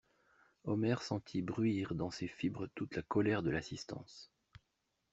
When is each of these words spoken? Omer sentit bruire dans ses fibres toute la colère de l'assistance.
Omer 0.63 1.03
sentit 1.03 1.43
bruire 1.43 1.93
dans 1.93 2.09
ses 2.09 2.27
fibres 2.27 2.65
toute 2.73 2.95
la 2.95 3.03
colère 3.03 3.43
de 3.43 3.51
l'assistance. 3.51 4.31